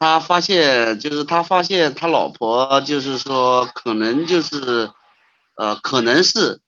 [0.00, 4.90] 他发现就是他发现他老婆就是说可能就是，
[5.56, 6.62] 呃，可能是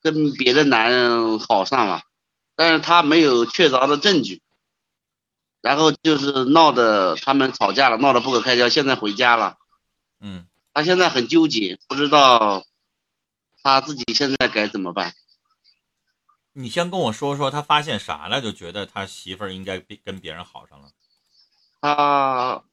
[0.00, 2.04] 跟别的男人好上了，
[2.56, 4.40] 但是他没有确凿的证据。
[5.60, 9.56] 然后就是闹得他们吵架了，闹得不可开交，现在回家了。
[10.20, 12.64] 嗯，他现在很纠结，不知道
[13.62, 15.12] 他自己现在该怎么办。
[16.54, 20.88] 你先跟我说说他发现啥了，就觉得他媳妇儿应该比跟别人好上了。
[21.80, 22.64] 他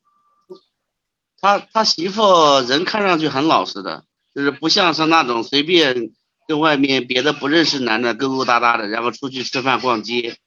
[1.40, 6.12] 他他媳妇人看上去很老实的，就是不像是那种随便
[6.48, 10.38] 跟外面别的不认识男的勾勾搭搭的，然后出去吃饭逛街。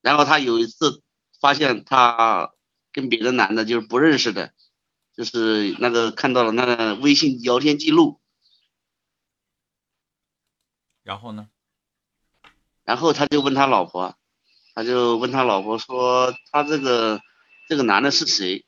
[0.00, 1.02] 然后他有一次
[1.40, 2.50] 发现他
[2.92, 4.52] 跟别的男的就是不认识的，
[5.16, 8.20] 就是那个看到了那个微信聊天记录，
[11.02, 11.48] 然后呢？
[12.84, 14.14] 然后他就问他老婆，
[14.74, 17.20] 他就问他老婆说他这个
[17.68, 18.64] 这个男的是谁？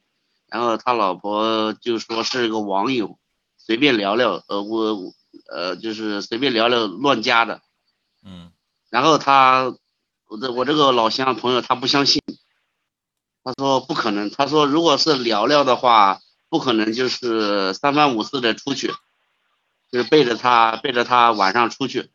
[0.48, 3.18] 然后他老婆就说是个网友，
[3.58, 5.12] 随便聊聊，呃，我我
[5.52, 7.60] 呃就是随便聊聊乱加的。
[8.24, 8.52] 嗯
[8.88, 9.74] 然后他
[10.28, 12.22] 我这我这个老乡朋友他不相信，
[13.42, 18.92] 他说不可能，他说如果是聊聊的话，不可能就是三番五次的出去，
[19.90, 22.10] 就是背着他背着他晚上出去。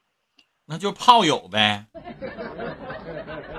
[0.65, 1.87] 那就炮友呗。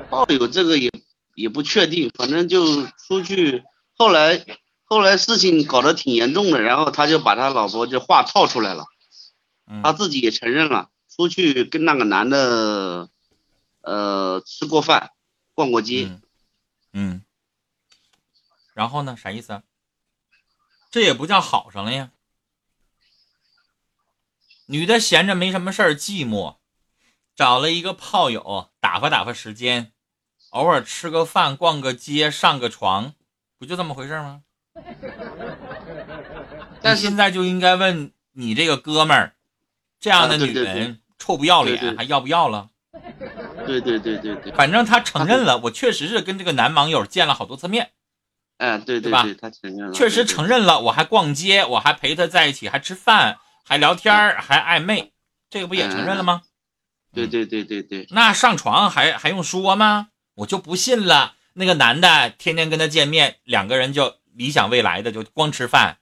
[0.09, 0.91] 炮友这个也
[1.35, 3.65] 也不确定，反正就出去。
[3.97, 4.45] 后来
[4.85, 8.87] 后来事情搞得挺严重的，然后他就把他老婆就话套出来了，
[9.67, 13.09] 嗯他自己也承认了，出去跟那个男的，
[13.81, 15.11] 呃，吃过饭，
[15.55, 16.07] 逛过街。
[16.09, 16.23] 嗯
[16.93, 17.25] 嗯。
[18.75, 19.17] 然后呢？
[19.17, 19.63] 啥意思啊？
[20.91, 22.11] 这也不叫好上了呀。
[24.67, 26.57] 女的闲着没什么事儿，寂寞，
[27.37, 29.92] 找了一个炮友打发打发时间，
[30.53, 33.15] 偶尔吃个饭、逛个街、上个床，
[33.59, 34.43] 不就这么回事吗？
[36.83, 39.35] 但现在就应该问你这个哥们儿，
[39.99, 42.69] 这样的女人臭不要脸，还要不要了？
[43.67, 47.93] 对对对对对，反正他承认了，我确实是跟这个男网友见了好多次面，
[48.59, 55.13] 哎，对对吧他承认了，确实承认了，我还逛街，我还陪他在一起，还吃饭，还聊天儿，还暧昧，
[55.49, 56.43] 这个不也承认了吗？
[57.15, 60.09] 对对对对对，那上床还还用说吗？
[60.35, 65.99] 我就不信了，那个男的天天跟他见面，两个人就理想未来的就光吃饭，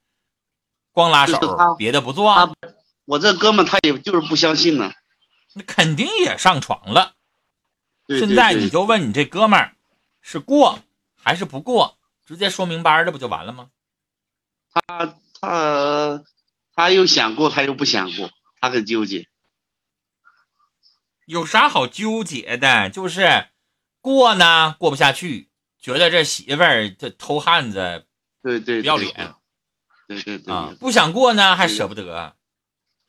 [0.92, 1.38] 光拉手
[1.76, 2.54] 别的不做，
[3.04, 4.92] 我这哥们他也就是不相信呢。
[5.54, 7.14] 那肯定也上床了。
[8.08, 9.76] 现在你就问你这哥们儿
[10.20, 10.80] 是过
[11.16, 13.70] 还是不过，直接说明白儿的不就完了吗？
[14.72, 16.24] 他他
[16.74, 18.30] 他又想过，他又不想过，
[18.60, 19.28] 他很纠结。
[21.26, 22.88] 有啥好纠结的？
[22.88, 23.48] 就是
[24.00, 28.06] 过呢过不下去，觉得这媳妇儿这偷汉子
[28.42, 29.34] 对对，不要脸。
[30.08, 32.34] 对对对啊，不想过呢还舍不得，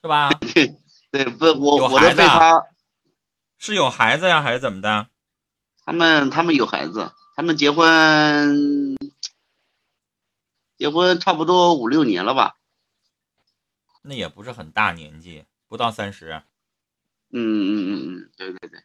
[0.02, 0.30] 是吧？
[1.12, 2.66] 对，不，我我都有孩子啊被他
[3.58, 5.08] 是有孩子呀，还是怎么的？
[5.84, 8.96] 他们他们有孩子，他们结婚
[10.78, 12.58] 结婚差不多五六年了吧？
[14.04, 16.44] 那也不是很大年纪，不到三十。
[17.32, 18.84] 嗯嗯嗯嗯，对对对，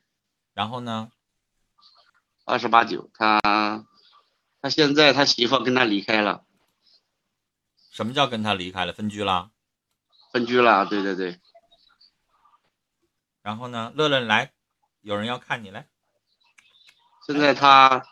[0.54, 1.10] 然后呢？
[2.46, 3.40] 二十八九，他
[4.62, 6.44] 他现在他媳妇跟他离开了，
[7.90, 9.50] 什么叫跟他离开了，分居了？
[10.32, 11.40] 分居了，对对对。
[13.42, 13.92] 然后呢？
[13.94, 14.52] 乐乐来，
[15.02, 15.88] 有人要看你来。
[17.26, 18.06] 现在他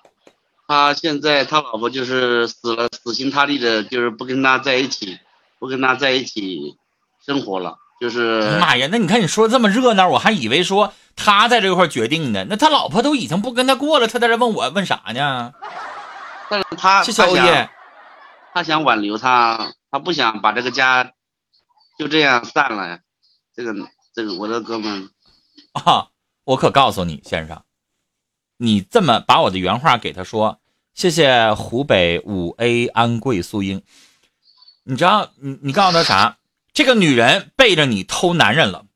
[0.67, 5.21] 他现在他老婆就是死了死心塌地的，就是不跟他在一起，
[5.61, 6.77] 不跟他在一起
[7.21, 12.45] 生活了，就是妈呀，那你看你说这么热闹，我还以为说他在这块儿决定呢。
[12.51, 15.55] 那他老婆都已经不跟他过了，他在这问我问啥呢？
[16.51, 17.71] 但是他谢谢他想欧耶。
[18.53, 21.13] 他想挽留他，他不想把这个家
[21.99, 22.99] 就这样散了呀。
[23.57, 23.75] 这个
[24.15, 25.09] 这个我的哥们，
[25.73, 26.09] 啊，
[26.45, 27.63] 我可告诉你，先生，
[28.59, 30.61] 你这么把我的原话给他说，
[30.93, 33.83] 谢谢湖北五 A 安贵素英。
[34.83, 36.37] 你知道，你你告诉他啥？
[36.75, 38.87] 这个女人背着你偷男人了，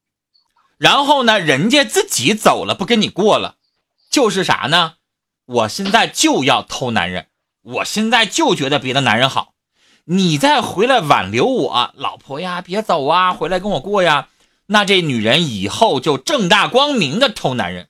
[0.78, 3.54] 然后呢，人家自己走了，不跟你过了，
[4.10, 4.94] 就是啥呢？
[5.46, 7.28] 我现在就要偷男人，
[7.62, 9.54] 我现在就觉得别的男人好，
[10.04, 14.28] 你再回来挽留我，老婆呀，别走啊，回来跟我过呀。
[14.66, 17.88] 那这女人以后就正大光明的偷男人，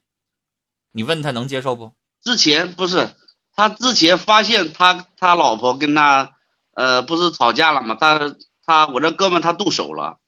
[0.93, 1.94] 你问她能接受不？
[2.23, 3.17] 之前不是
[3.56, 6.34] 他之前发现他他老婆跟他
[6.75, 7.96] 呃不是吵架了吗？
[7.99, 8.37] 他
[8.69, 10.19] 他我这哥们他动手了，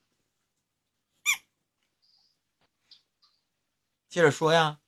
[4.08, 4.78] 接着说呀。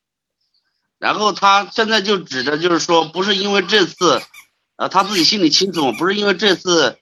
[0.97, 4.23] 然后他现在就指着就是说不是因为这次
[4.75, 6.97] 呃，他自己心里清楚，不是因为这次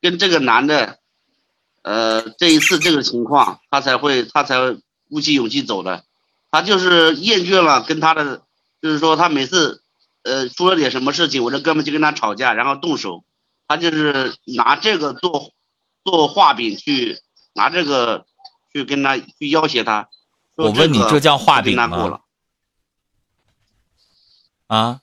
[0.00, 1.00] 跟这个男的，
[1.82, 4.58] 呃，这一次这个情况，他才会他才
[5.08, 6.04] 鼓起勇气走的，
[6.52, 8.44] 他就是厌倦了跟他的，
[8.80, 9.82] 就是说他每次，
[10.22, 13.24] 呃，出了点什么事情，我这哥们就跟他吵架，然后动手，
[13.66, 15.52] 他就是拿这个做
[16.06, 17.18] 做画饼去
[17.52, 18.24] 拿这个
[18.72, 20.08] 去跟他去要挟他。
[20.54, 22.20] 我问你，这叫画饼吗？
[24.68, 25.00] 啊？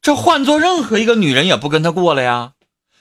[0.00, 2.54] 这换做任何一个女人也不跟他过了呀！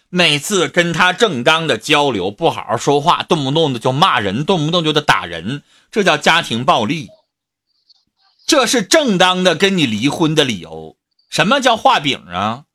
[0.09, 7.07] 每次跟他正当的交流，不好好说话，动不动的就骂人，动不动就得打人，这叫家庭暴力。
[8.45, 10.97] 这是正当的跟你离婚的理由。
[11.29, 12.65] 什么叫画饼啊？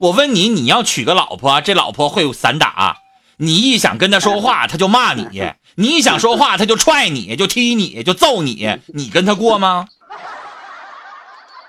[0.00, 2.96] 我问你，你要娶个老婆，这老婆会散打，
[3.36, 5.26] 你一想跟他说话， 他就骂你；
[5.74, 9.86] 你一想说话，他就踹你，就踢你，就揍你，你跟他过吗？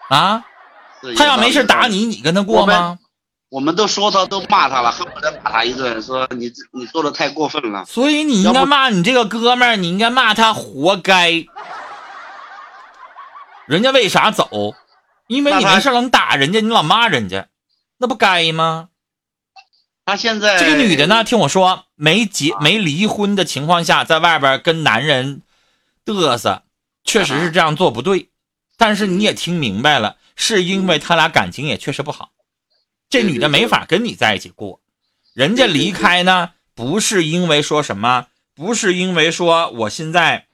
[0.09, 0.45] 啊？
[1.17, 2.97] 他要没事打你，你跟他过吗？
[3.49, 7.83] 我们都说他，都骂他了，恨不得打他一顿，说你你做的太过分了。
[7.83, 11.43] 所以你应该骂你这个哥们儿，你应该骂他活该。
[13.67, 14.73] 人家为啥走？
[15.27, 17.47] 因为你没事老打人家，你老骂人家，
[18.01, 18.89] 那不该吗？
[20.05, 21.23] 他现在这个女的呢？
[21.23, 25.43] 听我说，没结没离婚的情况下，在外边跟男人
[26.03, 26.63] 嘚瑟，
[27.03, 28.31] 确实是这样做不对。
[28.75, 30.17] 但是你也听明白了。
[30.33, 32.31] 是因为他俩感情也确实不好，
[33.09, 34.81] 这女的没法跟你在一起过。
[35.33, 40.47] 人家离开呢，不是因为说什么，不是因为说我现在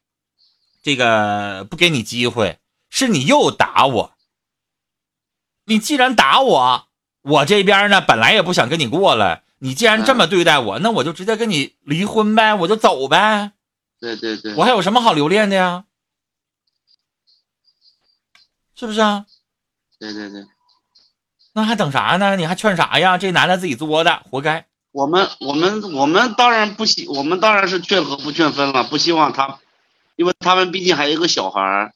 [0.84, 2.60] 这个不给你机会，
[2.90, 4.14] 是你又打我。
[5.66, 6.87] 你既然打我，
[7.28, 9.44] 我这边呢本来也不想跟你过了。
[9.60, 13.52] 你既然这么对待我，那我就直接跟你离婚呗，我就走呗。
[14.00, 15.86] 对对对，我还有什么好留恋的呀？
[18.76, 19.26] 是不是啊？
[19.98, 20.46] 对对对，
[21.54, 22.36] 那还等啥呢？
[22.36, 23.18] 你还劝啥呀？
[23.18, 24.68] 这男的自己作的，活该。
[24.92, 29.60] 我们我们我们当然不希，我们当然是劝和不劝分了，不希望他，
[30.16, 31.94] 因为他们毕竟还有一个小孩儿。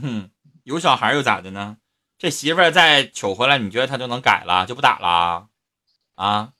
[0.00, 0.30] 哼，
[0.62, 1.76] 有小孩又咋的呢？
[2.22, 5.48] 这媳妇儿再娶回来，你觉得他就能改了，就不打了？
[6.14, 6.50] 啊？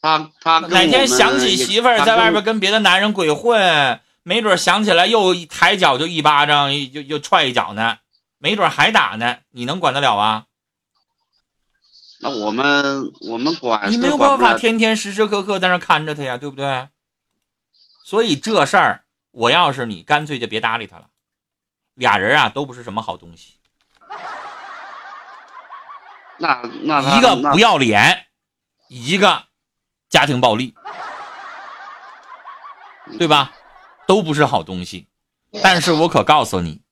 [0.00, 7.98] 他他哪天想起媳妇儿在外边跟别的男人鬼混，没准想起来又抬脚就一巴掌，又又踹一脚呢。
[8.38, 10.46] 没准还打呢，你能管得了啊？
[12.22, 16.88] 那我们我们管，你没有办法天天时时刻刻在那看着他呀，对不对？
[18.02, 21.08] 所以这事儿，我要是你，干脆就别搭理他了。
[21.92, 23.56] 俩人啊，都不是什么好东西。
[26.40, 28.26] 那那一个不要脸，
[28.88, 29.44] 一个
[30.08, 30.74] 家庭暴力，
[33.18, 33.52] 对吧？
[34.06, 35.06] 都不是好东西。
[35.62, 36.82] 但是我可告诉你。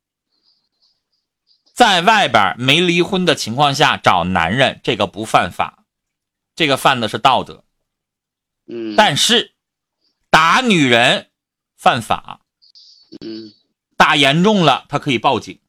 [1.73, 5.85] 在外边没离婚的情况下找男人，这个不犯法，
[6.55, 7.65] 这个犯的是道德。
[8.67, 9.55] 嗯，但是
[10.29, 11.31] 打女人
[11.77, 12.41] 犯法。
[13.25, 13.55] 嗯，
[13.97, 15.61] 打严重了，他可以报警。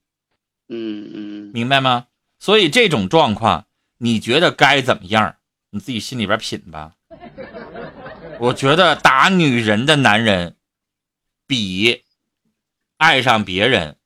[0.67, 2.07] 嗯嗯，明白吗？
[2.39, 3.67] 所以这种状况，
[3.99, 5.35] 你觉得该怎么样？
[5.71, 6.93] 你自己心里边品吧。
[8.39, 10.55] 我觉得打女人的男人，
[11.45, 12.03] 比
[12.97, 13.97] 爱上别人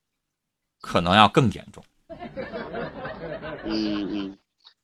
[0.80, 1.84] 可能要更严重。
[3.64, 4.38] 嗯嗯，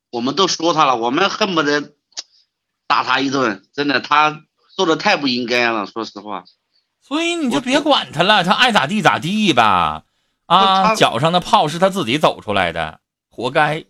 [0.09, 1.93] 我们都说他了，我们恨不得
[2.87, 4.43] 打他一顿，真的，他
[4.75, 6.45] 做的太不应该了，说实话。
[7.01, 10.05] 所以你就别管他了，他爱咋地咋地吧。
[10.45, 13.85] 啊，脚上的泡是他自己走出来的，活该。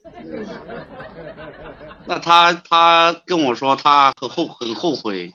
[2.11, 5.33] 那他他跟我说他很后很后悔。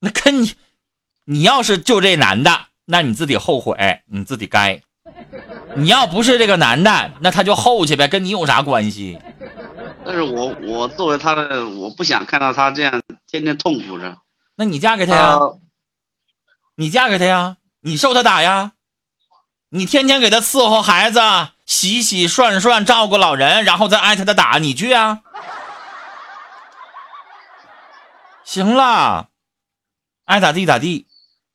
[0.00, 0.52] 那跟你，
[1.24, 4.82] 你要是就这男的，那你自己后悔，你自己该。
[5.76, 9.20] 你要不是这个男的，那他就后去呗，跟你有啥关系？
[10.04, 14.18] 但是我我作为他的，我不想看到他这样天天痛苦着。
[14.56, 15.38] 那你嫁给他呀？
[16.74, 17.58] 你嫁给他呀？
[17.82, 18.72] 你受他打呀？
[19.68, 21.20] 你天天给他伺候孩子，
[21.66, 25.20] 洗洗涮涮，照顾老人，然后再挨他的打，你去啊？
[28.44, 29.30] 行了，
[30.26, 31.06] 爱咋地咋地，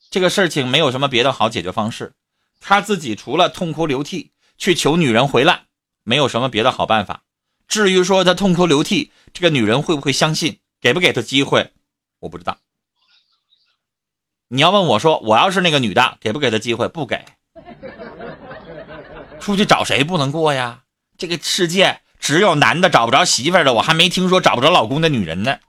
[0.09, 2.13] 这个事情没有什么别的好解决方式。
[2.59, 5.65] 他自己除了痛哭流涕去求女人回来，
[6.03, 7.21] 没有什么别的好办法。
[7.67, 11.71] 至于说他痛哭流涕，这个女人会不会相信，给不给他机会，
[12.19, 12.57] 我不知道。
[14.47, 16.87] 你要问我说，我要是那个女的，给不给他机会？
[16.87, 17.23] 不给。
[19.39, 20.83] 出去找谁不能过呀？
[21.19, 25.59] 这个世界只有男的找不着媳妇的，我还没听说找不着老公的女人呢。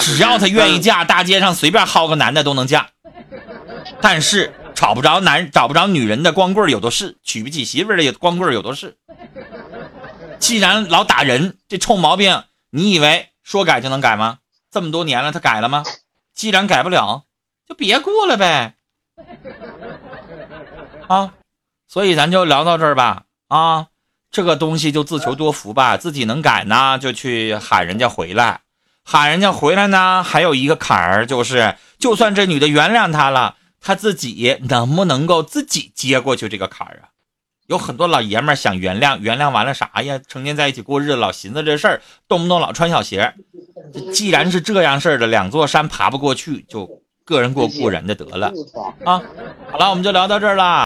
[0.00, 2.90] 只要她愿意嫁，大街上随便薅个男的都能嫁。
[4.00, 8.96] 但是找不着男找不着女人的光棍有的是，娶不起媳妇的也光棍有的是。
[10.38, 14.38] 既然老打人，这臭毛病，你以为说改就能改吗？
[14.70, 15.84] 这么多年了，他改了吗？
[16.34, 17.24] 既然改不了，
[17.68, 18.74] 就别过了呗。
[21.08, 21.34] 啊，
[21.88, 23.24] 所以咱就聊到这儿吧。
[23.48, 23.88] 啊，
[24.30, 28.60] 这个东西就自求多福吧，自己能改呢，就去喊人家回来。
[29.12, 37.10] 喊人家回来呢，还有一个坎儿，就是就算这女的原谅他了，他自己能不能够自己接过去这个坎儿啊？
[37.66, 40.20] 有很多老爷们想原谅，原谅完了啥呀？
[40.28, 43.34] 成天在一起过日子，老寻思这事儿，动不动老穿小鞋。
[44.14, 46.88] 既然是这样事儿的，两座山爬不过去，就
[47.24, 48.52] 个人过故人的得了
[49.04, 49.20] 啊。
[49.72, 50.78] 好了，我们就聊到这儿了。